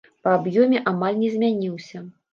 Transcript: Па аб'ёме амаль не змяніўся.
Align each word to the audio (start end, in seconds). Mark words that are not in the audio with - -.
Па 0.27 0.31
аб'ёме 0.37 0.81
амаль 0.93 1.19
не 1.23 1.29
змяніўся. 1.37 2.03